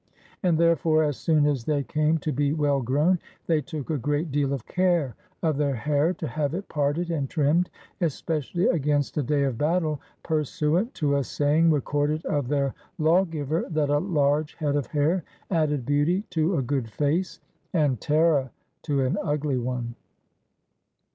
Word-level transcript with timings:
And 0.41 0.57
therefore, 0.57 1.03
as 1.03 1.15
soon 1.17 1.45
as 1.45 1.65
they 1.65 1.83
came 1.83 2.17
to 2.21 2.31
be 2.31 2.53
well 2.53 2.81
grown, 2.81 3.19
they 3.45 3.61
took 3.61 3.91
a 3.91 3.99
great 3.99 4.31
deal 4.31 4.51
of 4.51 4.65
care 4.65 5.13
of 5.43 5.57
their 5.57 5.75
hair, 5.75 6.11
to 6.15 6.27
have 6.27 6.55
it 6.55 6.67
parted 6.67 7.11
and 7.11 7.29
trimmed, 7.29 7.69
especially 8.01 8.65
against 8.65 9.15
a 9.17 9.21
day 9.21 9.43
of 9.43 9.59
battle, 9.59 10.01
pursuant 10.23 10.95
to 10.95 11.17
a 11.17 11.23
saying 11.23 11.69
recorded 11.69 12.25
of 12.25 12.47
their 12.47 12.73
lawgiver, 12.97 13.65
that 13.69 13.91
a 13.91 13.99
large 13.99 14.55
head 14.55 14.75
of 14.75 14.87
hair 14.87 15.23
added 15.51 15.85
beauty 15.85 16.23
to 16.31 16.57
a 16.57 16.63
good 16.63 16.89
face, 16.89 17.39
and 17.71 18.01
terror 18.01 18.49
to 18.81 19.01
an 19.01 19.19
ugly 19.23 19.59
one. 19.59 19.93